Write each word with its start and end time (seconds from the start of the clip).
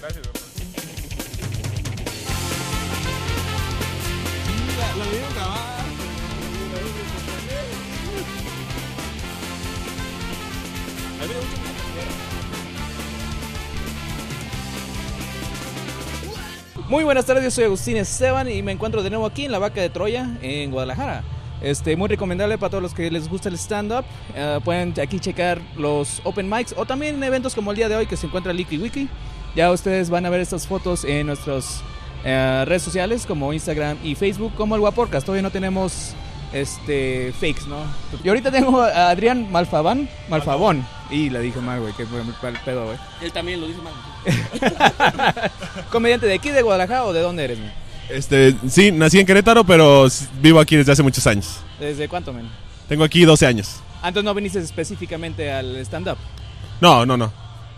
Gracias, 0.00 0.24
doctor. 0.24 0.48
Muy 16.88 17.04
buenas 17.04 17.26
tardes, 17.26 17.44
yo 17.44 17.50
soy 17.50 17.64
Agustín 17.64 17.98
Esteban 17.98 18.48
y 18.48 18.62
me 18.62 18.72
encuentro 18.72 19.02
de 19.02 19.10
nuevo 19.10 19.26
aquí 19.26 19.44
en 19.44 19.52
la 19.52 19.58
Vaca 19.58 19.80
de 19.80 19.90
Troya, 19.90 20.38
en 20.40 20.70
Guadalajara. 20.70 21.22
Este, 21.60 21.96
muy 21.96 22.08
recomendable 22.08 22.56
para 22.56 22.70
todos 22.70 22.82
los 22.82 22.94
que 22.94 23.10
les 23.10 23.28
gusta 23.28 23.48
el 23.48 23.56
stand-up. 23.56 24.04
Eh, 24.34 24.58
pueden 24.64 24.94
aquí 25.00 25.18
checar 25.20 25.60
los 25.76 26.22
open 26.24 26.48
mics 26.48 26.74
o 26.76 26.86
también 26.86 27.22
eventos 27.22 27.54
como 27.54 27.72
el 27.72 27.76
día 27.76 27.88
de 27.88 27.96
hoy 27.96 28.06
que 28.06 28.16
se 28.16 28.26
encuentra 28.26 28.52
Liqui 28.52 28.78
Wiki. 28.78 29.08
Ya 29.54 29.70
ustedes 29.72 30.10
van 30.10 30.26
a 30.26 30.30
ver 30.30 30.40
estas 30.40 30.66
fotos 30.66 31.04
en 31.04 31.26
nuestras 31.26 31.82
eh, 32.24 32.64
redes 32.66 32.82
sociales 32.82 33.26
como 33.26 33.52
Instagram 33.52 33.98
y 34.02 34.14
Facebook 34.14 34.52
como 34.54 34.74
el 34.74 34.80
Guaporcas. 34.80 35.24
Todavía 35.24 35.42
no 35.42 35.50
tenemos 35.50 36.14
este 36.52 37.32
fakes, 37.32 37.66
¿no? 37.68 37.78
Y 38.22 38.28
ahorita 38.28 38.50
tengo 38.50 38.80
a 38.80 39.10
Adrián 39.10 39.50
Malfabán, 39.50 40.08
Malfabón. 40.28 40.86
Y 41.10 41.30
le 41.30 41.40
dije 41.40 41.60
mal, 41.60 41.80
güey, 41.80 41.92
que 41.94 42.04
fue 42.06 42.20
el 42.20 42.58
pedo, 42.64 42.84
güey. 42.86 42.98
Él 43.22 43.32
también 43.32 43.60
lo 43.60 43.66
dice 43.66 43.80
mal. 43.80 43.92
Comediante 45.90 46.26
de 46.26 46.34
aquí 46.34 46.50
de 46.50 46.62
Guadalajara 46.62 47.04
o 47.04 47.12
de 47.12 47.20
dónde 47.20 47.44
eres, 47.44 47.58
men? 47.58 47.72
Este, 48.10 48.54
sí, 48.68 48.90
nací 48.90 49.18
en 49.18 49.26
Querétaro, 49.26 49.64
pero 49.64 50.06
vivo 50.40 50.60
aquí 50.60 50.76
desde 50.76 50.92
hace 50.92 51.02
muchos 51.02 51.26
años. 51.26 51.60
¿Desde 51.78 52.08
cuánto, 52.08 52.32
men? 52.32 52.48
Tengo 52.88 53.04
aquí 53.04 53.24
12 53.24 53.46
años. 53.46 53.80
Antes 54.02 54.24
no 54.24 54.34
viniste 54.34 54.58
específicamente 54.60 55.50
al 55.50 55.76
stand-up. 55.78 56.16
No, 56.80 57.04
no, 57.04 57.16
no. 57.16 57.32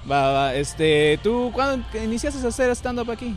Va, 0.08 0.32
va, 0.32 0.54
este, 0.54 1.18
¿tú 1.22 1.50
cuándo 1.52 1.84
iniciaste 2.02 2.44
a 2.44 2.48
hacer 2.48 2.70
stand-up 2.76 3.10
aquí? 3.10 3.34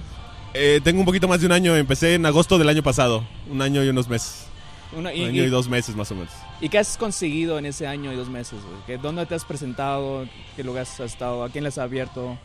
Eh, 0.54 0.80
tengo 0.84 1.00
un 1.00 1.06
poquito 1.06 1.28
más 1.28 1.40
de 1.40 1.48
un 1.48 1.52
año. 1.52 1.76
Empecé 1.76 2.16
en 2.16 2.26
agosto 2.26 2.58
del 2.58 2.70
año 2.70 2.84
pasado. 2.84 3.24
Un 3.50 3.62
año 3.62 3.84
y 3.84 3.90
unos 3.90 4.08
meses. 4.08 4.46
Una- 4.92 5.10
Un 5.10 5.16
año 5.16 5.44
y 5.44 5.48
y- 5.48 5.50
dos 5.50 5.68
meses 5.68 5.96
más 5.96 6.12
o 6.12 6.16
menos. 6.16 6.32
¿y 6.62 6.70
qué 6.70 6.78
has 6.78 6.98
conseguido 6.98 7.58
en 7.58 7.66
ese 7.66 7.88
año 7.88 8.14
y 8.14 8.16
dos 8.16 8.30
meses, 8.30 8.60
¿Dónde 9.02 9.26
te 9.26 9.36
has 9.36 9.44
presentado? 9.44 10.26
¿Qué 10.56 10.64
lugares 10.64 10.90
has 10.92 11.00
estado? 11.12 11.44
¿A 11.44 11.50
quién 11.50 11.64
les 11.64 11.78
has 11.78 11.84
abierto? 11.84 12.38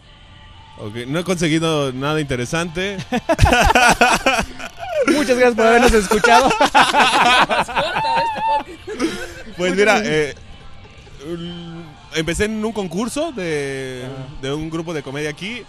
Ok, 0.78 1.06
No 1.06 1.18
he 1.20 1.24
conseguido 1.24 1.92
nada 1.92 2.20
interesante. 2.20 2.96
Muchas 5.08 5.36
gracias 5.36 5.54
por 5.54 5.66
habernos 5.66 5.92
escuchado. 5.92 6.50
Pues 9.56 9.74
mira, 9.74 10.00
eh, 10.04 10.34
empecé 12.14 12.44
en 12.46 12.64
un 12.64 12.72
concurso 12.72 13.32
de, 13.32 14.04
de 14.42 14.52
un 14.52 14.70
grupo 14.70 14.92
de 14.94 15.02
comedia 15.02 15.30
aquí. 15.30 15.62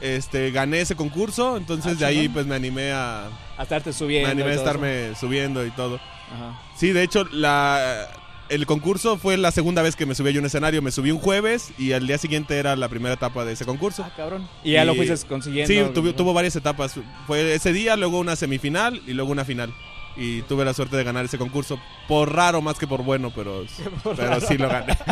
Este, 0.00 0.50
gané 0.50 0.80
ese 0.80 0.96
concurso, 0.96 1.56
entonces 1.56 1.92
Ah, 1.96 2.00
de 2.00 2.06
ahí 2.06 2.16
chingón. 2.22 2.32
pues 2.34 2.46
me 2.46 2.56
animé 2.56 2.90
a, 2.92 3.26
a 3.56 3.62
estarte 3.62 3.90
me 3.90 3.92
subiendo. 3.94 4.30
animé 4.30 4.48
y 4.48 4.52
a 4.52 4.56
todo 4.56 4.64
estarme 4.66 5.14
subiendo 5.14 5.64
y 5.64 5.70
todo. 5.70 5.94
eso. 5.96 6.04
Ajá. 6.34 6.60
Sí, 6.76 6.90
de 6.90 7.04
hecho, 7.04 7.24
la, 7.30 8.08
el 8.48 8.66
concurso 8.66 9.16
fue 9.16 9.36
la 9.36 9.52
segunda 9.52 9.80
vez 9.80 9.94
que 9.94 10.04
me 10.04 10.16
subí 10.16 10.34
a 10.36 10.40
un 10.40 10.46
escenario. 10.46 10.82
Me 10.82 10.90
subí 10.90 11.12
un 11.12 11.20
jueves 11.20 11.70
y 11.78 11.92
al 11.92 12.04
día 12.08 12.18
siguiente 12.18 12.58
era 12.58 12.74
la 12.74 12.88
primera 12.88 13.14
etapa 13.14 13.44
de 13.44 13.52
ese 13.52 13.64
concurso. 13.64 14.02
Ah, 14.04 14.12
cabrón. 14.16 14.48
Y 14.64 14.72
ya 14.72 14.82
Y- 14.82 14.86
lo 14.86 14.96
fuiste 14.96 15.16
consiguiendo. 15.28 15.72
Sí, 15.72 15.80
tuvo, 15.94 16.12
tuvo 16.14 16.34
varias 16.34 16.56
etapas. 16.56 16.96
Fue 17.28 17.54
ese 17.54 17.72
día, 17.72 17.94
luego 17.94 18.18
una 18.18 18.34
semifinal 18.34 19.00
y 19.06 19.12
luego 19.12 19.30
una 19.30 19.44
final. 19.44 19.72
Y 20.16 20.42
tuve 20.42 20.64
la 20.64 20.74
suerte 20.74 20.96
de 20.96 21.04
ganar 21.04 21.24
ese 21.26 21.38
concurso. 21.38 21.78
Por 22.08 22.34
raro 22.34 22.60
más 22.60 22.76
que 22.76 22.88
por 22.88 23.04
bueno, 23.04 23.30
pero, 23.32 23.64
pero 24.16 24.40
sí 24.40 24.58
lo 24.58 24.68
gané. 24.68 24.98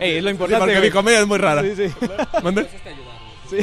Ey, 0.00 0.16
es 0.16 0.22
lo 0.24 0.28
Sí, 0.30 0.32
importante. 0.32 0.60
porque 0.60 0.76
güey. 0.78 0.88
mi 0.88 0.92
comedia 0.92 1.20
es 1.20 1.26
muy 1.26 1.38
rara. 1.38 1.62
Sí, 1.62 1.72
sí. 1.76 1.84
¿Mande? 2.42 2.66
Sí. 3.50 3.58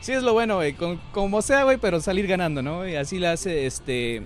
Sí, 0.00 0.12
es 0.12 0.22
lo 0.22 0.32
bueno, 0.32 0.56
güey. 0.56 0.72
Con- 0.72 1.00
como 1.12 1.40
sea, 1.42 1.62
güey, 1.64 1.76
pero 1.78 2.00
salir 2.00 2.26
ganando, 2.26 2.60
¿no? 2.62 2.86
Y 2.88 2.96
así 2.96 3.18
le 3.18 3.28
hace 3.28 3.66
este 3.66 4.22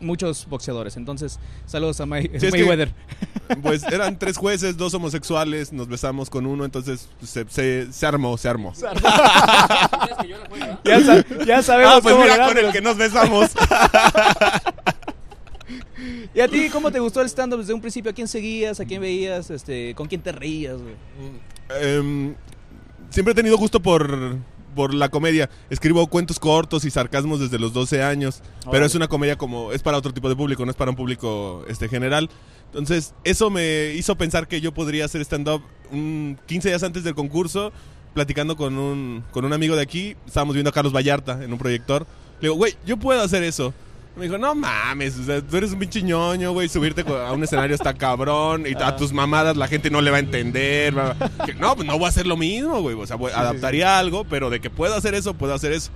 muchos 0.00 0.46
boxeadores. 0.48 0.96
Entonces, 0.96 1.38
saludos 1.66 2.00
a 2.00 2.06
May 2.06 2.22
Sí, 2.22 2.30
es 2.34 2.42
que- 2.44 2.50
Mayweather. 2.52 2.92
Pues 3.62 3.82
eran 3.84 4.18
tres 4.18 4.36
jueces, 4.36 4.76
dos 4.76 4.92
homosexuales, 4.92 5.72
nos 5.72 5.88
besamos 5.88 6.28
con 6.28 6.44
uno, 6.44 6.66
entonces 6.66 7.08
pues, 7.18 7.30
se, 7.30 7.46
se, 7.48 7.90
se 7.92 8.06
armó, 8.06 8.36
se 8.36 8.46
armó. 8.48 8.74
Ya, 10.84 11.00
sa- 11.00 11.24
ya 11.46 11.62
sabemos 11.62 11.94
Ah, 11.96 12.00
pues 12.02 12.14
cómo 12.14 12.24
mira 12.26 12.46
con 12.46 12.58
el 12.58 12.72
que 12.72 12.80
nos 12.82 12.96
besamos. 12.96 13.50
¿Y 16.34 16.40
a 16.40 16.48
ti 16.48 16.68
cómo 16.70 16.90
te 16.90 17.00
gustó 17.00 17.20
el 17.20 17.28
stand-up 17.28 17.60
desde 17.60 17.72
un 17.72 17.80
principio? 17.80 18.10
¿A 18.10 18.14
quién 18.14 18.28
seguías? 18.28 18.80
¿A 18.80 18.84
quién 18.84 19.00
veías? 19.00 19.50
Este, 19.50 19.94
¿Con 19.94 20.08
quién 20.08 20.20
te 20.20 20.32
reías, 20.32 20.76
güey? 20.76 20.94
Em, 21.80 22.34
siempre 23.10 23.32
he 23.32 23.34
tenido 23.34 23.56
gusto 23.56 23.80
por, 23.80 24.36
por 24.74 24.94
la 24.94 25.08
comedia. 25.08 25.48
Escribo 25.70 26.06
cuentos 26.06 26.38
cortos 26.38 26.84
y 26.84 26.90
sarcasmos 26.90 27.40
desde 27.40 27.58
los 27.58 27.72
12 27.72 28.02
años. 28.02 28.42
Pero 28.70 28.84
es 28.84 28.94
una 28.94 29.08
comedia 29.08 29.36
como. 29.36 29.72
Es 29.72 29.82
para 29.82 29.96
otro 29.96 30.12
tipo 30.12 30.28
de 30.28 30.36
público, 30.36 30.64
no 30.64 30.70
es 30.70 30.76
para 30.76 30.90
un 30.90 30.96
público 30.96 31.64
este, 31.68 31.88
general. 31.88 32.28
Entonces, 32.66 33.14
eso 33.24 33.50
me 33.50 33.94
hizo 33.94 34.16
pensar 34.16 34.46
que 34.46 34.60
yo 34.60 34.72
podría 34.72 35.06
hacer 35.06 35.22
stand-up 35.22 35.62
un 35.90 36.38
15 36.46 36.68
días 36.68 36.82
antes 36.82 37.02
del 37.02 37.14
concurso, 37.14 37.72
platicando 38.12 38.56
con 38.56 38.76
un, 38.78 39.24
con 39.30 39.44
un 39.46 39.52
amigo 39.54 39.74
de 39.74 39.82
aquí. 39.82 40.14
Estábamos 40.26 40.54
viendo 40.54 40.70
a 40.70 40.72
Carlos 40.72 40.92
Vallarta 40.94 41.42
en 41.42 41.52
un 41.52 41.58
proyector. 41.58 42.06
Le 42.40 42.48
digo, 42.48 42.54
güey, 42.54 42.76
yo 42.86 42.98
puedo 42.98 43.22
hacer 43.22 43.42
eso. 43.42 43.72
Me 44.18 44.24
dijo, 44.24 44.36
no 44.36 44.54
mames, 44.54 45.16
o 45.18 45.24
sea, 45.24 45.40
tú 45.40 45.56
eres 45.56 45.72
un 45.72 45.78
pinche 45.78 46.02
ñoño, 46.02 46.52
güey, 46.52 46.68
subirte 46.68 47.02
a 47.08 47.32
un 47.32 47.44
escenario 47.44 47.74
está 47.76 47.94
cabrón 47.94 48.64
y 48.66 48.74
a 48.82 48.96
tus 48.96 49.12
mamadas 49.12 49.56
la 49.56 49.68
gente 49.68 49.90
no 49.90 50.00
le 50.00 50.10
va 50.10 50.16
a 50.16 50.20
entender. 50.20 50.92
bla, 50.92 51.12
bla. 51.14 51.46
Que, 51.46 51.54
no, 51.54 51.74
pues 51.76 51.86
no 51.86 51.94
voy 51.96 52.06
a 52.06 52.08
hacer 52.08 52.26
lo 52.26 52.36
mismo, 52.36 52.80
güey, 52.82 52.96
o 52.96 53.06
sea, 53.06 53.16
voy- 53.16 53.32
adaptaría 53.32 53.98
algo, 53.98 54.24
pero 54.24 54.50
de 54.50 54.60
que 54.60 54.70
puedo 54.70 54.94
hacer 54.94 55.14
eso, 55.14 55.34
puedo 55.34 55.54
hacer 55.54 55.72
eso. 55.72 55.90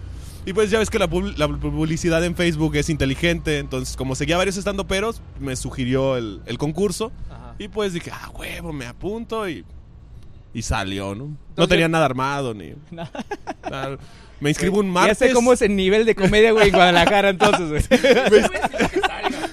Y 0.47 0.53
pues 0.53 0.71
ya 0.71 0.79
ves 0.79 0.91
que 0.91 0.99
la, 0.99 1.09
pub- 1.09 1.35
la 1.37 1.47
publicidad 1.49 2.25
en 2.25 2.35
Facebook 2.35 2.75
es 2.77 2.89
inteligente, 2.91 3.59
entonces 3.59 3.97
como 3.97 4.15
seguía 4.15 4.37
varios 4.37 4.57
estando 4.57 4.87
peros, 4.87 5.21
me 5.41 5.55
sugirió 5.57 6.17
el, 6.17 6.41
el 6.47 6.59
concurso 6.59 7.13
Ajá. 7.31 7.55
y 7.59 7.69
pues 7.69 7.93
dije, 7.93 8.11
ah, 8.13 8.29
huevo, 8.35 8.73
me 8.73 8.87
apunto 8.87 9.49
y, 9.49 9.65
y 10.55 10.63
salió, 10.63 11.15
¿no? 11.15 11.29
No 11.57 11.69
tenía 11.69 11.89
nada 11.89 12.07
armado 12.07 12.55
ni... 12.55 12.73
nada. 12.91 13.11
Me 14.41 14.51
inscribo 14.51 14.81
un 14.81 14.91
martes. 14.91 15.19
Ya 15.21 15.27
sé 15.29 15.33
cómo 15.35 15.53
es 15.53 15.63
el 15.63 15.77
nivel 15.77 16.05
de 16.05 16.15
comedia, 16.17 16.51
güey, 16.51 16.69
en 16.69 16.75
Guadalajara, 16.75 17.29
entonces, 17.31 17.89
güey. 17.89 18.43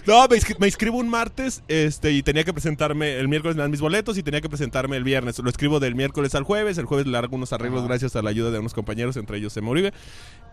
No, 0.07 0.27
me, 0.27 0.37
inscri- 0.37 0.55
me 0.57 0.65
inscribo 0.65 0.97
un 0.97 1.07
martes 1.07 1.61
este, 1.67 2.11
y 2.11 2.23
tenía 2.23 2.43
que 2.43 2.51
presentarme 2.51 3.17
el 3.19 3.27
miércoles 3.27 3.55
me 3.55 3.61
dan 3.61 3.69
mis 3.69 3.79
boletos 3.81 4.17
y 4.17 4.23
tenía 4.23 4.41
que 4.41 4.49
presentarme 4.49 4.97
el 4.97 5.03
viernes. 5.03 5.37
Lo 5.37 5.49
escribo 5.51 5.79
del 5.79 5.93
miércoles 5.93 6.33
al 6.33 6.43
jueves, 6.43 6.79
el 6.79 6.85
jueves 6.85 7.05
le 7.05 7.15
hago 7.15 7.35
unos 7.35 7.53
arreglos 7.53 7.83
gracias 7.87 8.15
a 8.15 8.23
la 8.23 8.31
ayuda 8.31 8.49
de 8.49 8.57
unos 8.57 8.73
compañeros, 8.73 9.17
entre 9.17 9.37
ellos 9.37 9.53
se 9.53 9.59
Uribe. 9.59 9.93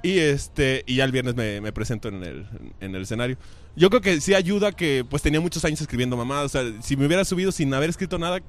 Y 0.03 0.19
este 0.19 0.85
y 0.87 0.97
ya 0.97 1.05
el 1.05 1.13
viernes 1.13 1.37
me, 1.37 1.63
me 1.63 1.73
presento 1.73 2.09
en 2.09 2.23
el, 2.23 2.47
en 2.81 2.95
el 2.95 3.03
escenario. 3.03 3.39
Yo 3.77 3.89
creo 3.89 4.03
que 4.03 4.21
sí 4.21 4.35
ayuda 4.35 4.73
que 4.73 5.07
pues 5.09 5.23
tenía 5.23 5.41
muchos 5.41 5.65
años 5.65 5.81
escribiendo 5.81 6.19
mamá. 6.19 6.43
O 6.43 6.49
sea, 6.51 6.63
si 6.83 6.97
me 6.99 7.07
hubiera 7.07 7.25
subido 7.25 7.51
sin 7.51 7.73
haber 7.73 7.89
escrito 7.89 8.19
nada 8.19 8.41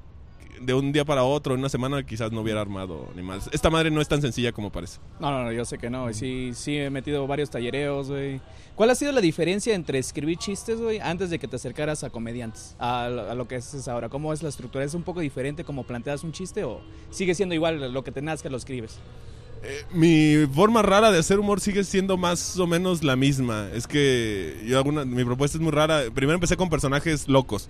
de 0.60 0.74
un 0.74 0.92
día 0.92 1.04
para 1.04 1.24
otro, 1.24 1.54
en 1.54 1.60
una 1.60 1.68
semana, 1.68 2.04
quizás 2.04 2.32
no 2.32 2.40
hubiera 2.40 2.60
armado 2.60 3.08
ni 3.14 3.22
más. 3.22 3.48
Esta 3.52 3.70
madre 3.70 3.90
no 3.90 4.00
es 4.00 4.08
tan 4.08 4.20
sencilla 4.20 4.52
como 4.52 4.70
parece. 4.70 4.98
No, 5.20 5.30
no, 5.30 5.44
no, 5.44 5.52
yo 5.52 5.64
sé 5.64 5.78
que 5.78 5.90
no. 5.90 6.12
Sí, 6.12 6.50
sí 6.54 6.76
he 6.76 6.90
metido 6.90 7.26
varios 7.26 7.50
tallereos, 7.50 8.08
güey. 8.08 8.40
¿Cuál 8.74 8.90
ha 8.90 8.94
sido 8.94 9.12
la 9.12 9.20
diferencia 9.20 9.74
entre 9.74 9.98
escribir 9.98 10.38
chistes, 10.38 10.80
güey, 10.80 11.00
antes 11.00 11.30
de 11.30 11.38
que 11.38 11.48
te 11.48 11.56
acercaras 11.56 12.04
a 12.04 12.10
comediantes? 12.10 12.76
A 12.78 13.08
lo 13.08 13.48
que 13.48 13.56
haces 13.56 13.88
ahora. 13.88 14.08
¿Cómo 14.08 14.32
es 14.32 14.42
la 14.42 14.48
estructura? 14.48 14.84
¿Es 14.84 14.94
un 14.94 15.02
poco 15.02 15.20
diferente 15.20 15.64
como 15.64 15.84
planteas 15.84 16.22
un 16.22 16.32
chiste 16.32 16.64
o 16.64 16.80
sigue 17.10 17.34
siendo 17.34 17.54
igual 17.54 17.92
lo 17.92 18.04
que 18.04 18.12
te 18.12 18.22
nazca 18.22 18.48
lo 18.48 18.56
escribes? 18.56 19.00
Eh, 19.62 19.84
mi 19.92 20.46
forma 20.54 20.82
rara 20.82 21.10
de 21.10 21.18
hacer 21.18 21.38
humor 21.40 21.60
sigue 21.60 21.84
siendo 21.84 22.16
más 22.16 22.58
o 22.58 22.66
menos 22.66 23.02
la 23.02 23.16
misma. 23.16 23.68
Es 23.74 23.86
que 23.86 24.62
yo 24.66 24.78
hago 24.78 24.88
una- 24.88 25.04
mi 25.04 25.24
propuesta 25.24 25.58
es 25.58 25.62
muy 25.62 25.72
rara. 25.72 26.02
Primero 26.14 26.34
empecé 26.34 26.56
con 26.56 26.70
personajes 26.70 27.28
locos. 27.28 27.68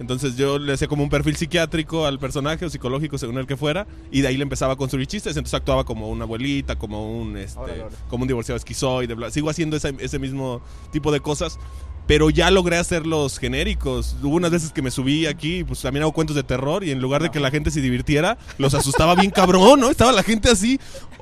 Entonces 0.00 0.36
yo 0.36 0.58
le 0.58 0.72
hacía 0.72 0.88
como 0.88 1.02
un 1.02 1.10
perfil 1.10 1.36
psiquiátrico 1.36 2.06
al 2.06 2.18
personaje 2.18 2.64
o 2.64 2.70
psicológico 2.70 3.18
según 3.18 3.36
el 3.38 3.46
que 3.46 3.56
fuera 3.58 3.86
y 4.10 4.22
de 4.22 4.28
ahí 4.28 4.36
le 4.36 4.42
empezaba 4.42 4.72
a 4.72 4.76
construir 4.76 5.06
chistes. 5.06 5.36
Entonces 5.36 5.54
actuaba 5.54 5.84
como 5.84 6.08
una 6.08 6.24
abuelita, 6.24 6.76
como 6.76 7.18
un 7.20 7.36
este, 7.36 7.58
Órale, 7.58 7.82
órale. 7.82 7.96
como 8.08 8.22
un 8.22 8.28
divorciado 8.28 8.56
esquizoide. 8.56 9.14
bla. 9.14 9.30
Sigo 9.30 9.50
haciendo 9.50 9.76
ese, 9.76 9.94
ese 9.98 10.18
mismo 10.18 10.62
tipo 10.92 11.12
de 11.12 11.20
cosas. 11.20 11.58
Pero 12.06 12.30
ya 12.30 12.50
logré 12.50 12.76
hacerlos 12.76 13.38
genéricos. 13.38 14.16
Hubo 14.22 14.36
unas 14.36 14.50
veces 14.50 14.72
que 14.72 14.82
me 14.82 14.90
subí 14.90 15.26
aquí, 15.26 15.64
pues 15.64 15.80
también 15.80 16.02
hago 16.02 16.12
cuentos 16.12 16.36
de 16.36 16.42
terror 16.42 16.84
y 16.84 16.90
en 16.90 17.00
lugar 17.00 17.22
de 17.22 17.30
que 17.30 17.40
la 17.40 17.50
gente 17.50 17.70
se 17.70 17.80
divirtiera, 17.80 18.38
los 18.58 18.74
asustaba 18.74 19.14
bien 19.14 19.30
cabrón, 19.30 19.80
¿no? 19.80 19.90
Estaba 19.90 20.12
la 20.12 20.22
gente 20.22 20.50
así. 20.50 20.78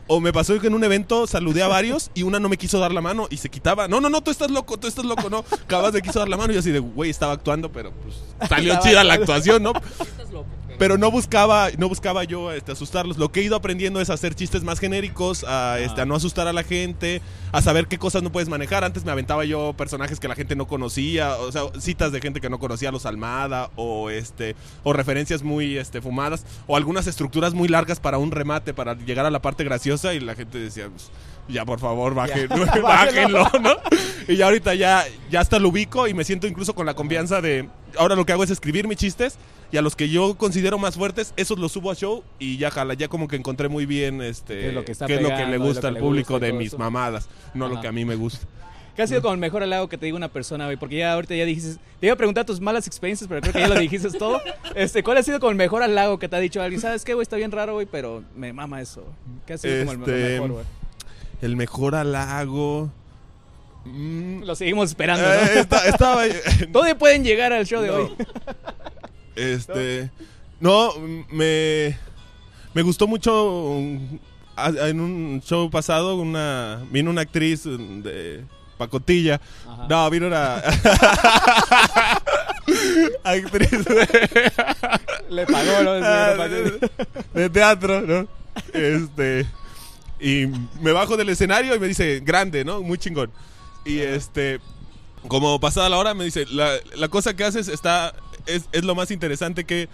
O 0.06 0.20
me 0.20 0.34
pasó 0.34 0.58
que 0.60 0.66
en 0.66 0.74
un 0.74 0.84
evento 0.84 1.26
saludé 1.26 1.62
a 1.62 1.68
varios 1.68 2.10
y 2.14 2.24
una 2.24 2.38
no 2.38 2.50
me 2.50 2.58
quiso 2.58 2.78
dar 2.78 2.92
la 2.92 3.00
mano 3.00 3.26
y 3.30 3.38
se 3.38 3.48
quitaba. 3.48 3.88
No, 3.88 4.02
no, 4.02 4.10
no, 4.10 4.20
tú 4.20 4.30
estás 4.30 4.50
loco, 4.50 4.78
tú 4.78 4.86
estás 4.86 5.04
loco, 5.04 5.30
no. 5.30 5.44
Acabas 5.50 5.94
de 5.94 6.02
quiso 6.02 6.18
dar 6.18 6.28
la 6.28 6.36
mano 6.36 6.52
y 6.52 6.54
yo 6.54 6.60
así 6.60 6.70
de, 6.70 6.80
güey, 6.80 7.10
estaba 7.10 7.32
actuando, 7.32 7.72
pero 7.72 7.90
pues 7.90 8.16
salió 8.48 8.78
chida 8.80 9.02
la 9.02 9.14
actuación, 9.14 9.62
¿no? 9.62 9.72
Estás 10.00 10.30
loco. 10.30 10.46
Pero 10.78 10.98
no 10.98 11.10
buscaba, 11.10 11.68
no 11.78 11.88
buscaba 11.88 12.24
yo 12.24 12.52
este, 12.52 12.72
asustarlos. 12.72 13.18
Lo 13.18 13.30
que 13.30 13.40
he 13.40 13.42
ido 13.44 13.56
aprendiendo 13.56 14.00
es 14.00 14.10
a 14.10 14.14
hacer 14.14 14.34
chistes 14.34 14.62
más 14.64 14.80
genéricos, 14.80 15.44
a, 15.44 15.78
este, 15.78 16.00
a 16.00 16.06
no 16.06 16.14
asustar 16.14 16.48
a 16.48 16.52
la 16.52 16.62
gente, 16.62 17.22
a 17.52 17.62
saber 17.62 17.86
qué 17.86 17.98
cosas 17.98 18.22
no 18.22 18.32
puedes 18.32 18.48
manejar. 18.48 18.84
Antes 18.84 19.04
me 19.04 19.12
aventaba 19.12 19.44
yo 19.44 19.72
personajes 19.74 20.20
que 20.20 20.28
la 20.28 20.34
gente 20.34 20.56
no 20.56 20.66
conocía, 20.66 21.36
o 21.36 21.52
sea, 21.52 21.62
citas 21.78 22.12
de 22.12 22.20
gente 22.20 22.40
que 22.40 22.50
no 22.50 22.58
conocía, 22.58 22.90
los 22.90 23.06
Almada, 23.06 23.70
o 23.76 24.10
este, 24.10 24.56
o 24.82 24.92
referencias 24.92 25.42
muy 25.42 25.76
este, 25.76 26.00
fumadas, 26.00 26.44
o 26.66 26.76
algunas 26.76 27.06
estructuras 27.06 27.54
muy 27.54 27.68
largas 27.68 28.00
para 28.00 28.18
un 28.18 28.30
remate, 28.30 28.74
para 28.74 28.94
llegar 28.94 29.26
a 29.26 29.30
la 29.30 29.42
parte 29.42 29.64
graciosa, 29.64 30.14
y 30.14 30.20
la 30.20 30.34
gente 30.34 30.58
decía, 30.58 30.88
pues, 30.88 31.10
ya 31.48 31.64
por 31.64 31.78
favor, 31.78 32.14
bajen, 32.14 32.48
bájenlo, 32.82 33.48
¿no? 33.60 33.76
Y 34.28 34.36
ya 34.36 34.46
ahorita 34.46 34.74
ya, 34.74 35.04
ya 35.30 35.40
hasta 35.40 35.58
lo 35.58 35.68
ubico 35.68 36.08
y 36.08 36.14
me 36.14 36.24
siento 36.24 36.46
incluso 36.46 36.74
con 36.74 36.86
la 36.86 36.94
confianza 36.94 37.40
de. 37.40 37.68
Ahora 37.98 38.16
lo 38.16 38.24
que 38.26 38.32
hago 38.32 38.44
es 38.44 38.50
escribir 38.50 38.86
mis 38.88 38.98
chistes 38.98 39.36
y 39.72 39.76
a 39.76 39.82
los 39.82 39.96
que 39.96 40.08
yo 40.08 40.36
considero 40.36 40.78
más 40.78 40.96
fuertes, 40.96 41.34
esos 41.36 41.58
los 41.58 41.72
subo 41.72 41.90
a 41.90 41.94
show 41.94 42.22
y 42.38 42.58
ya 42.58 42.70
jala, 42.70 42.94
ya 42.94 43.08
como 43.08 43.28
que 43.28 43.36
encontré 43.36 43.68
muy 43.68 43.86
bien 43.86 44.22
este 44.22 44.58
¿Qué 44.60 44.68
es 44.68 44.74
lo 44.74 44.84
que 44.84 44.92
está 44.92 45.06
qué 45.06 45.16
es 45.16 45.22
lo 45.22 45.28
que 45.28 45.46
le 45.46 45.58
gusta 45.58 45.80
que 45.82 45.86
al 45.88 45.94
le 45.94 46.00
público 46.00 46.34
gusta 46.34 46.46
de 46.46 46.52
mis 46.52 46.68
eso. 46.68 46.78
mamadas, 46.78 47.28
no 47.54 47.68
lo 47.68 47.80
que 47.80 47.88
a 47.88 47.92
mí 47.92 48.04
me 48.04 48.16
gusta. 48.16 48.46
¿Qué 48.94 49.02
ha 49.02 49.06
sido 49.08 49.22
como 49.22 49.34
el 49.34 49.40
mejor 49.40 49.64
halago 49.64 49.88
que 49.88 49.98
te 49.98 50.06
diga 50.06 50.16
una 50.16 50.28
persona, 50.28 50.66
güey? 50.66 50.76
Porque 50.76 50.98
ya 50.98 51.14
ahorita 51.14 51.34
ya 51.34 51.44
dijiste... 51.44 51.80
Te 51.98 52.06
iba 52.06 52.12
a 52.14 52.16
preguntar 52.16 52.44
tus 52.44 52.60
malas 52.60 52.86
experiencias, 52.86 53.26
pero 53.26 53.40
creo 53.40 53.52
que 53.52 53.58
ya 53.58 53.66
lo 53.66 53.80
dijiste 53.80 54.08
todo. 54.18 54.40
Este, 54.76 55.02
¿Cuál 55.02 55.16
ha 55.16 55.22
sido 55.24 55.40
como 55.40 55.50
el 55.50 55.56
mejor 55.56 55.82
halago 55.82 56.20
que 56.20 56.28
te 56.28 56.36
ha 56.36 56.38
dicho 56.38 56.62
alguien? 56.62 56.80
¿Sabes 56.80 57.04
qué, 57.04 57.14
güey? 57.14 57.24
Está 57.24 57.34
bien 57.34 57.50
raro, 57.50 57.74
güey, 57.74 57.86
pero 57.90 58.22
me 58.36 58.52
mama 58.52 58.80
eso. 58.80 59.04
¿Qué 59.46 59.54
ha 59.54 59.58
sido 59.58 59.84
como 59.84 59.92
el 59.92 59.98
Este, 59.98 60.34
mejor, 60.34 60.50
güey? 60.52 60.64
El 61.42 61.56
mejor 61.56 61.94
halago. 61.96 62.92
Mm, 63.84 64.42
Lo 64.44 64.54
seguimos 64.54 64.90
esperando, 64.90 65.26
eh, 65.32 65.66
estaba 65.86 66.22
¿Dónde 66.68 66.94
pueden 66.94 67.24
llegar 67.24 67.52
al 67.52 67.66
show 67.66 67.80
de 67.82 67.88
No. 67.88 67.94
hoy? 67.94 68.12
Este. 69.36 70.10
No, 70.60 70.92
me. 71.30 71.96
Me 72.72 72.82
gustó 72.82 73.06
mucho. 73.06 73.44
um, 73.76 74.18
a- 74.56 74.88
En 74.88 75.00
un 75.00 75.42
show 75.44 75.68
pasado, 75.70 76.16
una 76.16 76.84
vino 76.90 77.10
una 77.10 77.22
actriz 77.22 77.64
de 77.64 78.44
pacotilla. 78.78 79.40
Ajá. 79.68 79.86
No, 79.88 80.08
vino 80.10 80.26
una. 80.28 80.56
actriz 83.24 83.84
de, 83.84 84.52
Le 85.30 85.46
pagó, 85.46 85.82
¿no? 85.82 85.90
Ah, 86.02 86.48
de 87.34 87.50
teatro, 87.50 88.00
¿no? 88.02 88.26
Este. 88.72 89.46
Y 90.20 90.46
me 90.80 90.92
bajo 90.92 91.16
del 91.16 91.28
escenario 91.28 91.74
y 91.74 91.78
me 91.78 91.88
dice, 91.88 92.20
grande, 92.24 92.64
¿no? 92.64 92.80
Muy 92.82 92.98
chingón. 92.98 93.30
Y 93.84 93.98
este. 93.98 94.60
Como 95.28 95.58
pasada 95.58 95.88
la 95.88 95.96
hora, 95.98 96.12
me 96.14 96.24
dice, 96.24 96.44
la, 96.50 96.70
la 96.96 97.08
cosa 97.08 97.34
que 97.34 97.44
haces 97.44 97.68
está. 97.68 98.12
Es, 98.46 98.68
es 98.72 98.84
lo 98.84 98.94
más 98.94 99.10
interesante 99.10 99.64
que, 99.64 99.88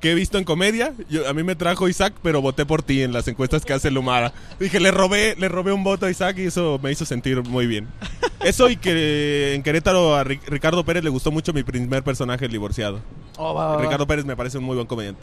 que 0.00 0.12
he 0.12 0.14
visto 0.14 0.38
en 0.38 0.44
comedia. 0.44 0.94
Yo, 1.10 1.28
a 1.28 1.34
mí 1.34 1.42
me 1.42 1.54
trajo 1.54 1.86
Isaac, 1.86 2.14
pero 2.22 2.40
voté 2.40 2.64
por 2.64 2.82
ti 2.82 3.02
en 3.02 3.12
las 3.12 3.28
encuestas 3.28 3.64
que 3.66 3.74
hace 3.74 3.90
Lumara. 3.90 4.32
Dije, 4.58 4.80
le 4.80 4.90
robé, 4.90 5.36
le 5.38 5.48
robé 5.50 5.72
un 5.72 5.84
voto 5.84 6.06
a 6.06 6.10
Isaac 6.10 6.38
y 6.38 6.44
eso 6.46 6.80
me 6.82 6.90
hizo 6.90 7.04
sentir 7.04 7.42
muy 7.42 7.66
bien. 7.66 7.88
Eso 8.40 8.70
y 8.70 8.76
que 8.78 9.52
en 9.54 9.62
Querétaro 9.62 10.16
a 10.16 10.24
Ri- 10.24 10.40
Ricardo 10.46 10.82
Pérez 10.82 11.04
le 11.04 11.10
gustó 11.10 11.30
mucho 11.30 11.52
mi 11.52 11.62
primer 11.62 12.02
personaje, 12.02 12.46
el 12.46 12.50
divorciado. 12.50 13.00
Oh, 13.36 13.52
va, 13.52 13.66
va, 13.66 13.76
va. 13.76 13.82
Ricardo 13.82 14.06
Pérez 14.06 14.24
me 14.24 14.34
parece 14.34 14.56
un 14.56 14.64
muy 14.64 14.76
buen 14.76 14.86
comediante. 14.86 15.20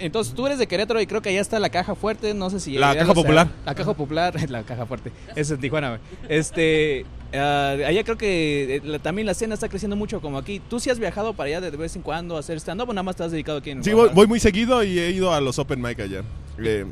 Entonces 0.00 0.34
tú 0.34 0.48
eres 0.48 0.58
de 0.58 0.66
Querétaro 0.66 1.00
y 1.00 1.06
creo 1.06 1.22
que 1.22 1.28
allá 1.28 1.40
está 1.40 1.60
la 1.60 1.68
caja 1.70 1.94
fuerte, 1.94 2.34
no 2.34 2.50
sé 2.50 2.58
si... 2.58 2.72
La 2.72 2.96
Caja. 2.96 3.14
Popular. 3.14 3.48
La 3.64 3.76
caja 3.76 3.94
popular, 3.94 4.34
la 4.50 4.64
caja 4.64 4.84
fuerte. 4.84 5.12
Eso 5.28 5.40
es 5.40 5.50
en 5.52 5.60
Tijuana, 5.60 5.90
güey. 5.90 6.00
Este, 6.28 7.06
ah, 7.34 7.76
allá 7.86 8.04
creo 8.04 8.16
que 8.18 8.76
eh, 8.76 8.80
la- 8.84 8.98
también 8.98 9.26
la 9.26 9.32
escena 9.32 9.54
está 9.54 9.68
creciendo 9.68 9.96
mucho 9.96 10.20
como 10.20 10.38
aquí. 10.38 10.60
¿Tú 10.68 10.80
sí 10.80 10.90
has 10.90 10.98
viajado 10.98 11.34
para 11.34 11.48
allá 11.48 11.60
de 11.60 11.70
vez 11.76 11.94
en 11.96 12.02
cuando 12.02 12.36
a 12.36 12.40
hacer 12.40 12.56
stand-up 12.58 12.88
o 12.88 12.92
nada 12.92 13.02
más 13.02 13.16
te 13.16 13.24
has 13.24 13.32
dedicado 13.32 13.58
aquí 13.58 13.70
en 13.70 13.82
Sí, 13.84 13.92
voy 13.92 14.26
muy 14.26 14.40
seguido 14.40 14.82
y 14.84 14.98
he 14.98 15.10
ido 15.10 15.32
a 15.32 15.40
los 15.40 15.58
open 15.58 15.80
mic 15.80 16.00
allá. 16.00 16.22
Eh, 16.58 16.84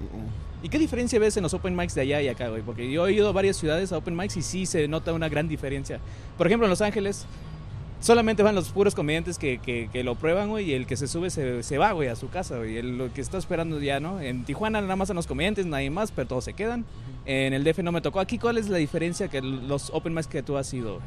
¿Y 0.62 0.69
qué 0.69 0.79
diferencia 0.79 1.19
ves 1.20 1.37
en 1.37 1.44
los 1.44 1.55
open 1.55 1.76
mics 1.76 1.94
de 1.94 2.00
allá 2.00 2.20
y 2.20 2.29
acá, 2.29 2.49
güey? 2.49 2.62
Porque 2.62 2.90
yo 2.90 3.06
he 3.06 3.12
ido 3.12 3.29
a 3.29 3.32
varias 3.32 3.56
ciudades 3.56 3.93
a 3.93 3.99
open 3.99 4.17
mics 4.17 4.37
y 4.37 4.43
sí 4.43 4.67
se 4.67 4.88
nota 4.88 5.12
una 5.12 5.29
gran 5.29 5.46
diferencia. 5.46 6.00
Por 6.37 6.46
ejemplo, 6.49 6.67
en 6.67 6.70
Los 6.70 6.81
Ángeles 6.81 7.26
solamente 8.00 8.43
van 8.43 8.55
los 8.55 8.69
puros 8.71 8.95
comediantes 8.95 9.39
que, 9.39 9.59
que, 9.59 9.89
que 9.93 10.05
lo 10.05 10.15
prueban, 10.15 10.49
güey, 10.49 10.71
y 10.71 10.75
el 10.75 10.87
que 10.87 10.97
se 10.97 11.06
sube 11.06 11.31
se, 11.31 11.62
se 11.62 11.79
va, 11.79 11.93
güey, 11.93 12.09
a 12.09 12.17
su 12.17 12.29
casa, 12.29 12.56
güey. 12.59 12.77
El, 12.77 12.99
lo 12.99 13.12
que 13.12 13.21
está 13.21 13.39
esperando 13.39 13.81
ya, 13.81 14.00
¿no? 14.00 14.21
En 14.21 14.45
Tijuana 14.45 14.81
nada 14.81 14.97
más 14.97 15.09
son 15.09 15.17
los 15.17 15.27
comediantes, 15.27 15.67
nadie 15.67 15.91
más, 15.91 16.11
pero 16.11 16.29
todos 16.29 16.45
se 16.45 16.55
quedan. 16.55 16.85
En 17.27 17.53
el 17.53 17.65
DF 17.65 17.79
no 17.79 17.93
me 17.93 18.00
tocó. 18.00 18.21
Aquí, 18.21 18.39
¿cuál 18.39 18.59
es 18.59 18.69
la 18.69 18.79
diferencia 18.79 19.29
que 19.29 19.41
los 19.41 19.91
open 19.91 20.15
mics 20.15 20.27
que 20.27 20.43
tú 20.43 20.56
has 20.56 20.73
ido? 20.73 21.00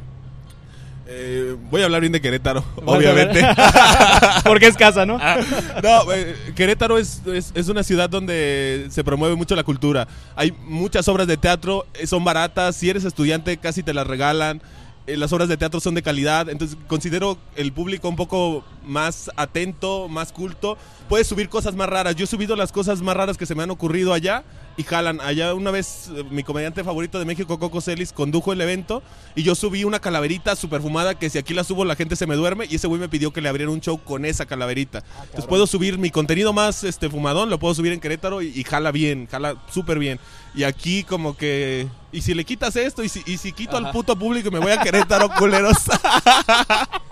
eh, 1.11 1.55
voy 1.69 1.81
a 1.81 1.85
hablar 1.85 2.01
bien 2.01 2.13
de 2.13 2.21
Querétaro, 2.21 2.63
¿Vas 2.77 2.87
a 2.87 2.97
obviamente. 2.97 3.45
Porque 4.43 4.67
es 4.67 4.77
casa, 4.77 5.05
¿no? 5.05 5.17
no, 5.83 6.13
eh, 6.13 6.35
Querétaro 6.55 6.97
es, 6.97 7.21
es, 7.25 7.51
es 7.53 7.69
una 7.69 7.83
ciudad 7.83 8.09
donde 8.09 8.87
se 8.89 9.03
promueve 9.03 9.35
mucho 9.35 9.55
la 9.55 9.63
cultura. 9.63 10.07
Hay 10.35 10.51
muchas 10.51 11.07
obras 11.07 11.27
de 11.27 11.37
teatro, 11.37 11.85
eh, 11.93 12.07
son 12.07 12.23
baratas. 12.23 12.75
Si 12.75 12.89
eres 12.89 13.03
estudiante, 13.03 13.57
casi 13.57 13.83
te 13.83 13.93
las 13.93 14.07
regalan. 14.07 14.61
Eh, 15.07 15.17
las 15.17 15.33
obras 15.33 15.49
de 15.49 15.57
teatro 15.57 15.79
son 15.79 15.95
de 15.95 16.01
calidad. 16.01 16.49
Entonces, 16.49 16.77
considero 16.87 17.37
el 17.55 17.71
público 17.73 18.07
un 18.07 18.15
poco 18.15 18.63
más 18.85 19.31
atento, 19.35 20.07
más 20.07 20.31
culto. 20.31 20.77
Puedes 21.09 21.27
subir 21.27 21.49
cosas 21.49 21.75
más 21.75 21.89
raras. 21.89 22.15
Yo 22.15 22.25
he 22.25 22.27
subido 22.27 22.55
las 22.55 22.71
cosas 22.71 23.01
más 23.01 23.15
raras 23.15 23.37
que 23.37 23.45
se 23.45 23.55
me 23.55 23.63
han 23.63 23.71
ocurrido 23.71 24.13
allá 24.13 24.43
y 24.77 24.83
jalan. 24.83 25.19
Allá 25.21 25.53
una 25.53 25.71
vez 25.71 26.09
eh, 26.15 26.23
mi 26.29 26.43
comediante 26.43 26.83
favorito 26.83 27.19
de 27.19 27.25
México, 27.25 27.59
Coco 27.59 27.81
Celis, 27.81 28.13
condujo 28.13 28.53
el 28.53 28.61
evento 28.61 29.03
y 29.35 29.43
yo 29.43 29.55
subí 29.55 29.83
una 29.83 29.99
calaverita 29.99 30.55
super 30.55 30.81
fumada 30.81 31.15
que 31.15 31.29
si 31.29 31.37
aquí 31.37 31.53
la 31.53 31.63
subo 31.63 31.85
la 31.85 31.95
gente 31.95 32.15
se 32.15 32.27
me 32.27 32.35
duerme 32.35 32.65
y 32.69 32.75
ese 32.75 32.87
güey 32.87 32.99
me 32.99 33.09
pidió 33.09 33.33
que 33.33 33.41
le 33.41 33.49
abriera 33.49 33.71
un 33.71 33.81
show 33.81 33.99
con 34.01 34.25
esa 34.25 34.45
calaverita. 34.45 35.03
Entonces 35.23 35.45
puedo 35.45 35.67
subir 35.67 35.97
mi 35.97 36.11
contenido 36.11 36.53
más 36.53 36.83
este 36.83 37.09
fumadón, 37.09 37.49
lo 37.49 37.59
puedo 37.59 37.73
subir 37.73 37.91
en 37.93 37.99
Querétaro 37.99 38.41
y, 38.41 38.47
y 38.47 38.63
jala 38.63 38.91
bien, 38.91 39.27
jala 39.27 39.55
súper 39.69 39.99
bien. 39.99 40.19
Y 40.53 40.63
aquí 40.63 41.03
como 41.03 41.35
que... 41.37 41.87
Y 42.11 42.21
si 42.21 42.33
le 42.33 42.43
quitas 42.43 42.75
esto 42.75 43.03
y 43.03 43.09
si, 43.09 43.23
y 43.25 43.37
si 43.37 43.53
quito 43.53 43.77
Ajá. 43.77 43.87
al 43.87 43.93
puto 43.93 44.17
público 44.17 44.49
y 44.49 44.51
me 44.51 44.59
voy 44.59 44.71
a 44.71 44.81
Querétaro, 44.81 45.29
culeros. 45.37 45.77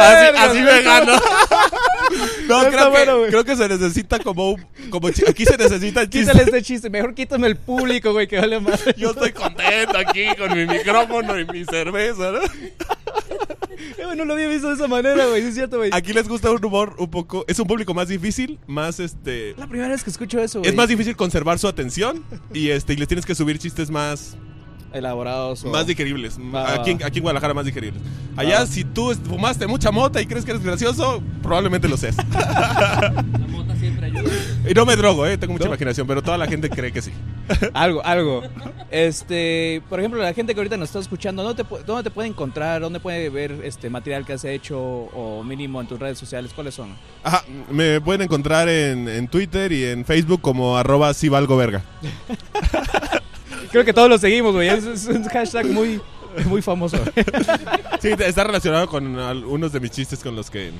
así, 0.00 0.36
así 0.36 0.58
me 0.60 0.82
gano. 0.82 1.12
no, 2.48 2.66
creo 2.66 2.84
que, 2.84 2.90
bueno, 2.90 3.18
creo 3.28 3.44
que 3.44 3.56
se 3.56 3.68
necesita 3.68 4.18
como 4.18 4.52
un... 4.52 4.66
Como, 4.90 5.08
aquí 5.08 5.44
se 5.44 5.56
necesita 5.56 6.02
el 6.02 6.10
chiste. 6.10 6.32
Quítale 6.32 6.44
este 6.44 6.62
chiste. 6.62 6.90
Mejor 6.90 7.14
quítame 7.14 7.46
el 7.46 7.56
público, 7.56 8.12
güey, 8.12 8.26
que 8.26 8.38
vale 8.38 8.60
más. 8.60 8.84
Yo 8.96 9.10
estoy 9.10 9.32
contento 9.32 9.98
aquí 9.98 10.26
con 10.36 10.56
mi 10.56 10.66
micrófono 10.66 11.38
y 11.38 11.44
mi 11.46 11.64
cerveza, 11.64 12.32
¿no? 12.32 12.40
Eh, 13.96 14.16
no 14.16 14.24
lo 14.24 14.34
había 14.34 14.48
visto 14.48 14.68
de 14.68 14.74
esa 14.74 14.88
manera, 14.88 15.26
güey. 15.26 15.42
Es 15.42 15.54
cierto, 15.54 15.78
güey. 15.78 15.90
Aquí 15.92 16.12
les 16.12 16.28
gusta 16.28 16.50
un 16.50 16.64
humor 16.64 16.96
un 16.98 17.10
poco... 17.10 17.44
Es 17.48 17.58
un 17.58 17.66
público 17.66 17.94
más 17.94 18.08
difícil, 18.08 18.58
más 18.66 19.00
este... 19.00 19.54
La 19.56 19.66
primera 19.66 19.90
vez 19.90 20.02
que 20.02 20.10
escucho 20.10 20.40
eso, 20.40 20.60
güey. 20.60 20.70
Es 20.70 20.76
más 20.76 20.88
difícil 20.88 21.16
conservar 21.16 21.58
su 21.58 21.68
atención 21.68 22.24
y 22.52 22.70
este 22.70 22.94
y 22.94 22.96
les 22.96 23.08
tienes 23.08 23.26
que 23.26 23.34
subir 23.34 23.58
chistes 23.58 23.90
más 23.90 24.36
elaborados. 24.92 25.64
o- 25.64 25.68
más 25.70 25.86
digeribles. 25.86 26.38
Va, 26.38 26.74
Aquí, 26.74 26.96
aquí 27.04 27.18
en 27.18 27.22
Guadalajara 27.22 27.54
más 27.54 27.64
digeribles. 27.66 28.02
Allá 28.36 28.64
si 28.66 28.84
tú 28.84 29.12
fumaste 29.24 29.66
mucha 29.66 29.90
mota 29.90 30.20
y 30.22 30.26
crees 30.26 30.44
que 30.44 30.52
eres 30.52 30.62
gracioso, 30.62 31.22
probablemente 31.42 31.88
lo 31.88 31.96
seas. 31.96 32.16
La 32.32 33.24
mota 33.48 33.74
siempre 33.76 34.06
ayuda. 34.06 34.30
y 34.68 34.74
no 34.74 34.86
me 34.86 34.94
drogo, 34.96 35.26
eh, 35.26 35.36
tengo 35.38 35.52
mucha 35.54 35.64
¿No? 35.64 35.70
imaginación, 35.70 36.06
pero 36.06 36.22
toda 36.22 36.38
la 36.38 36.46
gente 36.46 36.70
cree 36.70 36.92
que 36.92 37.02
sí. 37.02 37.12
Algo, 37.74 38.04
algo. 38.04 38.42
Este, 38.90 39.82
por 39.88 39.98
ejemplo, 40.00 40.20
la 40.22 40.34
gente 40.34 40.52
que 40.54 40.60
ahorita 40.60 40.76
nos 40.76 40.90
está 40.90 40.98
escuchando, 40.98 41.42
¿dónde 41.42 41.62
te, 41.64 41.68
pu- 41.68 41.82
dónde 41.84 42.02
te 42.02 42.10
puede 42.10 42.28
encontrar? 42.28 42.80
¿Dónde 42.82 43.00
puede 43.00 43.30
ver 43.30 43.60
este 43.64 43.88
material 43.88 44.26
que 44.26 44.34
has 44.34 44.44
hecho 44.44 44.78
o 44.78 45.42
mínimo 45.42 45.80
en 45.80 45.86
tus 45.86 45.98
redes 45.98 46.18
sociales? 46.18 46.52
¿Cuáles 46.54 46.74
son? 46.74 46.90
Ajá, 47.24 47.44
me 47.70 48.00
pueden 48.02 48.20
encontrar 48.22 48.68
en, 48.68 49.08
en 49.08 49.28
Twitter 49.28 49.72
y 49.72 49.84
en 49.84 50.04
Facebook 50.04 50.42
como 50.42 50.76
arroba 50.76 51.12
si 51.14 51.28
valgo 51.30 51.56
verga. 51.56 51.82
Creo 53.70 53.84
que 53.84 53.92
todos 53.92 54.08
lo 54.08 54.18
seguimos, 54.18 54.54
güey. 54.54 54.68
Es, 54.68 54.84
es 54.84 55.06
un 55.06 55.24
hashtag 55.24 55.66
muy, 55.66 56.00
muy 56.46 56.62
famoso. 56.62 56.98
Sí, 58.00 58.10
está 58.16 58.44
relacionado 58.44 58.86
con 58.86 59.18
algunos 59.18 59.72
de 59.72 59.80
mis 59.80 59.90
chistes 59.90 60.20
con 60.20 60.36
los 60.36 60.50
que 60.50 60.70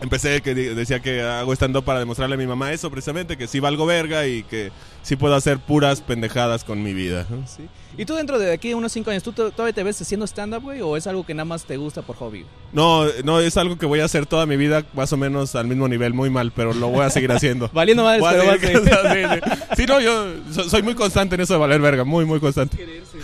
empecé, 0.00 0.42
que 0.42 0.54
decía 0.54 1.00
que 1.00 1.20
hago 1.20 1.52
stand-up 1.54 1.82
para 1.82 1.98
demostrarle 1.98 2.36
a 2.36 2.38
mi 2.38 2.46
mamá 2.46 2.72
eso 2.72 2.88
precisamente, 2.88 3.36
que 3.36 3.48
sí 3.48 3.58
valgo 3.58 3.84
verga 3.84 4.28
y 4.28 4.44
que 4.44 4.70
sí 5.02 5.16
puedo 5.16 5.34
hacer 5.34 5.58
puras 5.58 6.02
pendejadas 6.02 6.62
con 6.62 6.84
mi 6.84 6.94
vida. 6.94 7.26
Sí. 7.46 7.68
¿Y 7.98 8.04
tú 8.04 8.14
dentro 8.14 8.38
de 8.38 8.52
aquí 8.52 8.74
unos 8.74 8.92
5 8.92 9.10
años, 9.10 9.22
tú 9.22 9.32
to- 9.32 9.50
todavía 9.50 9.72
te 9.72 9.82
ves 9.82 10.00
haciendo 10.00 10.26
stand-up, 10.26 10.62
güey? 10.62 10.82
¿O 10.82 10.96
es 10.96 11.06
algo 11.06 11.24
que 11.24 11.32
nada 11.32 11.46
más 11.46 11.64
te 11.64 11.76
gusta 11.78 12.02
por 12.02 12.16
hobby? 12.16 12.44
No, 12.72 13.04
no, 13.24 13.40
es 13.40 13.56
algo 13.56 13.78
que 13.78 13.86
voy 13.86 14.00
a 14.00 14.04
hacer 14.04 14.26
toda 14.26 14.44
mi 14.44 14.56
vida 14.58 14.84
más 14.92 15.12
o 15.12 15.16
menos 15.16 15.54
al 15.54 15.66
mismo 15.66 15.88
nivel, 15.88 16.12
muy 16.12 16.28
mal, 16.28 16.52
pero 16.54 16.74
lo 16.74 16.88
voy 16.88 17.04
a 17.04 17.10
seguir 17.10 17.32
haciendo. 17.32 17.70
Valiendo 17.72 18.04
madres, 18.04 18.22
pero 18.28 18.44
vas 18.46 18.56
a 18.56 18.58
seguir- 18.60 19.42
sí, 19.42 19.50
sí. 19.56 19.76
Sí, 19.76 19.86
no, 19.86 20.00
yo 20.00 20.26
so- 20.52 20.68
soy 20.68 20.82
muy 20.82 20.94
constante 20.94 21.36
en 21.36 21.40
eso 21.40 21.54
de 21.54 21.58
valer 21.60 21.80
verga, 21.80 22.04
muy, 22.04 22.24
muy 22.26 22.38
constante. 22.38 22.76
Sí, 22.76 23.18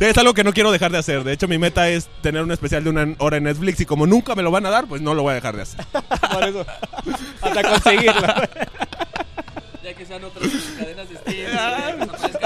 Es 0.00 0.16
algo 0.18 0.34
que 0.34 0.44
no 0.44 0.52
quiero 0.52 0.70
dejar 0.72 0.90
de 0.92 0.98
hacer. 0.98 1.22
De 1.24 1.32
hecho, 1.32 1.46
mi 1.48 1.58
meta 1.58 1.88
es 1.88 2.08
tener 2.20 2.42
un 2.42 2.50
especial 2.52 2.82
de 2.84 2.90
una 2.90 3.14
hora 3.18 3.36
en 3.36 3.44
Netflix 3.44 3.80
y 3.80 3.86
como 3.86 4.06
nunca 4.06 4.34
me 4.34 4.42
lo 4.42 4.50
van 4.50 4.66
a 4.66 4.70
dar, 4.70 4.86
pues 4.86 5.02
no 5.02 5.14
lo 5.14 5.22
voy 5.22 5.32
a 5.32 5.34
dejar 5.34 5.56
de 5.56 5.62
hacer. 5.62 5.84
Por 6.32 6.44
eso. 6.44 6.66
Hasta 7.42 7.62
conseguirlo. 7.62 8.26
Ya 9.84 9.94
que 9.94 10.04
sean 10.04 10.22
otras 10.24 10.50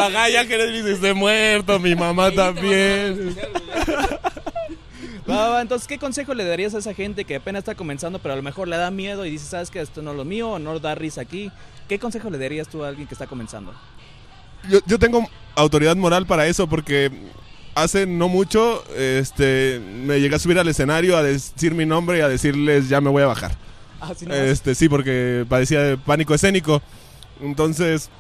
Ajá, 0.07 0.29
ya 0.29 0.47
que 0.47 0.57
Netflix 0.57 0.87
esté 0.87 1.15
muerto, 1.15 1.79
mi 1.79 1.95
mamá 1.95 2.31
también. 2.33 3.37
Va, 5.29 5.49
va, 5.49 5.63
entonces, 5.63 5.87
¿qué 5.87 5.99
consejo 5.99 6.35
le 6.35 6.45
darías 6.45 6.75
a 6.75 6.79
esa 6.79 6.95
gente 6.95 7.25
que 7.25 7.37
apenas 7.37 7.61
está 7.61 7.75
comenzando, 7.75 8.19
pero 8.19 8.35
a 8.35 8.37
lo 8.37 8.43
mejor 8.43 8.67
le 8.69 8.77
da 8.77 8.91
miedo 8.91 9.25
y 9.25 9.31
dice, 9.31 9.47
sabes 9.47 9.71
que 9.71 9.81
esto 9.81 10.03
no 10.03 10.11
es 10.11 10.17
lo 10.17 10.25
mío, 10.25 10.51
o 10.51 10.59
no 10.59 10.79
da 10.81 10.95
risa 10.95 11.21
aquí? 11.21 11.51
¿Qué 11.89 11.99
consejo 11.99 12.31
le 12.31 12.39
darías 12.39 12.69
tú 12.69 12.85
a 12.85 12.89
alguien 12.89 13.07
que 13.07 13.15
está 13.15 13.27
comenzando? 13.27 13.73
Yo, 14.69 14.81
yo 14.87 14.99
tengo 14.99 15.27
autoridad 15.55 15.97
moral 15.97 16.27
para 16.27 16.47
eso 16.47 16.69
porque 16.69 17.11
hace 17.75 18.07
no 18.07 18.29
mucho 18.29 18.85
este, 18.97 19.81
me 19.81 20.21
llegué 20.21 20.37
a 20.37 20.39
subir 20.39 20.59
al 20.59 20.69
escenario 20.69 21.17
a 21.17 21.23
decir 21.23 21.75
mi 21.75 21.87
nombre 21.87 22.19
y 22.19 22.21
a 22.21 22.29
decirles 22.29 22.89
ya 22.89 23.01
me 23.01 23.11
voy 23.11 23.23
a 23.23 23.27
bajar. 23.27 23.57
Ah, 24.01 24.13
sí, 24.17 24.27
no, 24.27 24.35
Este, 24.35 24.75
sí, 24.75 24.89
porque 24.89 25.47
padecía 25.49 25.81
de 25.83 25.97
pánico 25.97 26.35
escénico. 26.35 26.83
Entonces, 27.41 28.11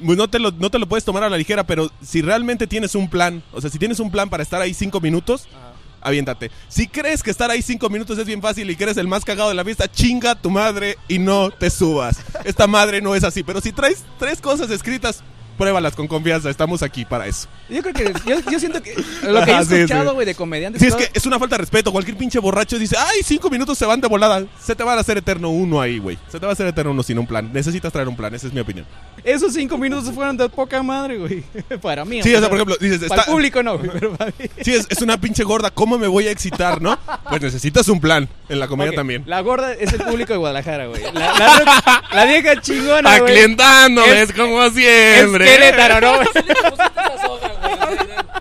no 0.00 0.28
te, 0.28 0.38
lo, 0.38 0.50
no 0.52 0.70
te 0.70 0.78
lo 0.78 0.88
puedes 0.88 1.04
tomar 1.04 1.22
a 1.24 1.28
la 1.30 1.36
ligera, 1.36 1.64
pero 1.64 1.90
si 2.02 2.22
realmente 2.22 2.66
tienes 2.66 2.94
un 2.94 3.08
plan, 3.08 3.42
o 3.52 3.60
sea, 3.60 3.70
si 3.70 3.78
tienes 3.78 4.00
un 4.00 4.10
plan 4.10 4.28
para 4.30 4.42
estar 4.42 4.60
ahí 4.60 4.74
cinco 4.74 5.00
minutos, 5.00 5.48
Ajá. 5.50 5.72
aviéntate. 6.00 6.50
Si 6.68 6.86
crees 6.86 7.22
que 7.22 7.30
estar 7.30 7.50
ahí 7.50 7.62
cinco 7.62 7.88
minutos 7.90 8.18
es 8.18 8.26
bien 8.26 8.40
fácil 8.42 8.70
y 8.70 8.76
que 8.76 8.84
eres 8.84 8.96
el 8.96 9.08
más 9.08 9.24
cagado 9.24 9.48
de 9.48 9.54
la 9.54 9.64
fiesta, 9.64 9.90
chinga 9.90 10.34
tu 10.34 10.50
madre 10.50 10.96
y 11.08 11.18
no 11.18 11.50
te 11.50 11.70
subas. 11.70 12.20
Esta 12.44 12.66
madre 12.66 13.00
no 13.00 13.14
es 13.14 13.24
así, 13.24 13.42
pero 13.42 13.60
si 13.60 13.72
traes 13.72 14.04
tres 14.18 14.40
cosas 14.40 14.70
escritas, 14.70 15.22
pruébalas 15.58 15.94
con 15.94 16.06
confianza, 16.08 16.48
estamos 16.48 16.82
aquí 16.82 17.04
para 17.04 17.26
eso. 17.26 17.48
Yo 17.68 17.82
creo 17.82 17.92
que, 17.92 18.12
yo, 18.26 18.36
yo 18.50 18.58
siento 18.58 18.80
que 18.82 18.94
lo 19.24 19.44
que 19.44 19.50
he 19.52 19.64
sí, 19.64 19.74
escuchado, 19.74 20.10
sí. 20.10 20.14
güey, 20.14 20.26
de 20.26 20.34
comediantes... 20.34 20.80
Sí, 20.80 20.88
es 20.88 20.94
que 20.94 21.10
es 21.12 21.26
una 21.26 21.38
falta 21.38 21.56
de 21.56 21.60
respeto. 21.62 21.92
Cualquier 21.92 22.16
pinche 22.16 22.38
borracho 22.38 22.78
dice, 22.78 22.96
ay, 22.98 23.20
cinco 23.24 23.50
minutos 23.50 23.76
se 23.76 23.84
van 23.84 24.00
de 24.00 24.08
volada. 24.08 24.44
Se 24.62 24.74
te 24.74 24.84
va 24.84 24.94
a 24.94 25.00
hacer 25.00 25.18
eterno 25.18 25.50
uno 25.50 25.80
ahí, 25.80 25.98
güey. 25.98 26.16
Se 26.28 26.38
te 26.40 26.46
va 26.46 26.52
a 26.52 26.54
hacer 26.54 26.66
eterno 26.68 26.92
uno 26.92 27.02
sin 27.02 27.18
un 27.18 27.26
plan. 27.26 27.50
Necesitas 27.52 27.92
traer 27.92 28.08
un 28.08 28.16
plan, 28.16 28.34
esa 28.34 28.46
es 28.46 28.52
mi 28.52 28.60
opinión. 28.60 28.86
Esos 29.24 29.52
cinco 29.52 29.76
minutos 29.76 30.14
fueron 30.14 30.36
de 30.36 30.48
poca 30.48 30.82
madre, 30.82 31.18
güey. 31.18 31.42
Para 31.82 32.04
mí. 32.04 32.22
Sí, 32.22 32.32
o 32.34 32.38
sea, 32.40 32.48
por 32.48 32.56
ejemplo, 32.56 32.76
dices, 32.80 33.00
Para 33.08 33.20
está, 33.22 33.30
el 33.30 33.34
público 33.34 33.62
no, 33.62 33.76
güey, 33.78 33.90
pero 33.92 34.12
para 34.16 34.32
mí. 34.38 34.46
sí, 34.62 34.74
es, 34.74 34.86
es 34.88 35.02
una 35.02 35.20
pinche 35.20 35.42
gorda, 35.42 35.70
¿cómo 35.70 35.98
me 35.98 36.06
voy 36.06 36.28
a 36.28 36.30
excitar, 36.30 36.80
no? 36.80 36.98
Pues 37.28 37.42
necesitas 37.42 37.88
un 37.88 38.00
plan. 38.00 38.28
En 38.48 38.60
la 38.60 38.68
comedia 38.68 38.92
también. 38.94 39.24
La 39.26 39.40
gorda 39.40 39.74
es 39.74 39.92
el 39.92 40.00
público 40.02 40.32
de 40.32 40.38
Guadalajara, 40.38 40.86
güey. 40.86 41.02
La, 41.02 41.10
la, 41.12 42.02
la 42.14 42.24
vieja 42.24 42.60
chingona, 42.62 43.18
güey. 43.18 43.32
Aclientándome, 43.32 44.22
Es- 44.22 44.30
es 44.30 44.36
como 44.36 44.68
siempre. 44.70 45.47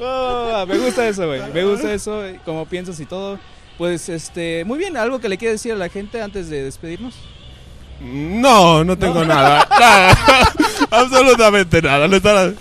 Oh, 0.00 0.64
me 0.68 0.78
gusta 0.78 1.08
eso, 1.08 1.26
güey. 1.26 1.40
Me 1.52 1.64
gusta 1.64 1.92
eso, 1.92 2.22
como 2.44 2.66
piensas 2.66 2.98
y 3.00 3.06
todo. 3.06 3.38
Pues, 3.78 4.08
este, 4.08 4.64
muy 4.64 4.78
bien, 4.78 4.96
algo 4.96 5.20
que 5.20 5.28
le 5.28 5.38
quiere 5.38 5.52
decir 5.52 5.72
a 5.72 5.76
la 5.76 5.88
gente 5.88 6.22
antes 6.22 6.48
de 6.48 6.62
despedirnos. 6.62 7.14
No, 8.00 8.84
no 8.84 8.98
tengo 8.98 9.24
nada. 9.24 9.66
Nada. 9.70 10.18
Absolutamente 10.90 11.80
nada. 11.80 12.08
No 12.08 12.16
está 12.16 12.34
nada. 12.34 12.54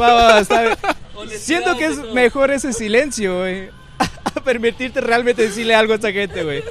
Va, 0.00 0.14
va, 0.14 0.22
va, 0.32 0.40
está 0.40 0.62
bien. 0.62 0.76
Siento 1.38 1.76
que 1.76 1.86
es 1.86 1.98
mejor 2.12 2.50
ese 2.50 2.72
silencio, 2.72 3.38
güey. 3.38 3.70
A 4.34 4.40
permitirte 4.40 5.00
realmente 5.00 5.42
decirle 5.42 5.74
algo 5.74 5.92
a 5.92 5.96
esta 5.96 6.12
gente, 6.12 6.44
güey. 6.44 6.62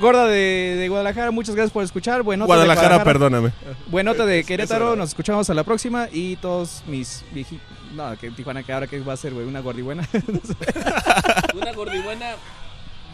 Gorda 0.00 0.26
de, 0.26 0.76
de 0.78 0.88
Guadalajara, 0.88 1.30
muchas 1.30 1.54
gracias 1.54 1.72
por 1.72 1.84
escuchar. 1.84 2.22
Buenota 2.22 2.52
de 2.52 2.56
Guadalajara, 2.58 3.04
perdóname. 3.04 3.52
Buenota 3.88 4.24
de 4.24 4.44
Querétaro, 4.44 4.96
nos 4.96 5.10
escuchamos 5.10 5.48
a 5.50 5.54
la 5.54 5.64
próxima. 5.64 6.08
Y 6.12 6.36
todos 6.36 6.82
mis 6.86 7.24
viejitos. 7.32 7.66
No, 7.94 8.16
que 8.18 8.30
Tijuana, 8.30 8.62
que 8.62 8.72
ahora 8.72 8.86
que 8.86 8.98
va 9.00 9.12
a 9.12 9.16
ser, 9.16 9.34
güey, 9.34 9.46
una 9.46 9.60
gordibuena. 9.60 10.08
Una 11.54 11.72
gordibuena, 11.72 12.30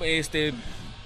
este, 0.00 0.54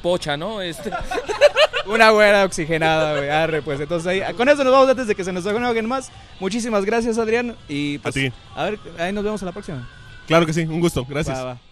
pocha, 0.03 0.37
¿no? 0.37 0.61
Este, 0.61 0.91
una 1.87 2.11
güera 2.11 2.45
oxigenada, 2.45 3.17
güey. 3.17 3.31
Arre, 3.31 3.63
pues 3.63 3.81
entonces 3.81 4.07
ahí. 4.07 4.35
Con 4.35 4.49
eso 4.51 4.63
nos 4.63 4.73
vamos 4.73 4.91
antes 4.91 5.07
de 5.07 5.15
que 5.15 5.25
se 5.25 5.33
nos 5.33 5.47
haga 5.47 5.67
alguien 5.67 5.87
más. 5.87 6.13
Muchísimas 6.39 6.85
gracias, 6.85 7.17
Adrián. 7.17 7.57
Y 7.69 7.99
pues, 7.99 8.15
A 8.15 8.21
ti. 8.21 8.33
A 8.55 8.65
ver, 8.65 8.79
ahí 8.99 9.13
nos 9.13 9.25
vemos 9.25 9.43
a 9.43 9.47
la 9.47 9.53
próxima. 9.53 9.89
Claro 10.27 10.45
que 10.45 10.53
sí, 10.53 10.63
un 10.63 10.81
gusto. 10.81 11.07
Gracias. 11.09 11.39
Va, 11.39 11.45
va. 11.45 11.72